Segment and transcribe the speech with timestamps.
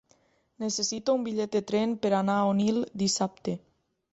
[0.63, 3.57] Necessito un bitllet de tren per anar a Onil dissabte.